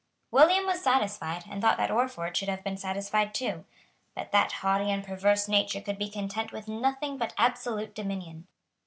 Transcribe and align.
William 0.31 0.65
was 0.65 0.81
satisfied, 0.81 1.43
and 1.47 1.61
thought 1.61 1.77
that 1.77 1.91
Orford 1.91 2.35
should 2.35 2.49
have 2.49 2.63
been 2.63 2.75
satisfied 2.75 3.35
too. 3.35 3.65
But 4.15 4.31
that 4.31 4.51
haughty 4.51 4.89
and 4.89 5.05
perverse 5.05 5.47
nature 5.47 5.79
could 5.79 5.99
be 5.99 6.09
content 6.09 6.51
with 6.51 6.67
nothing 6.67 7.19
but 7.19 7.35
absolute 7.37 7.93
dominion. 7.93 8.47